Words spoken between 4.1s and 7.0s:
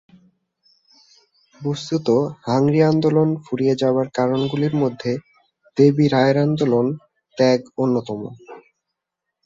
কারণগুলির মধ্যে দেবী রায়ের আন্দোলন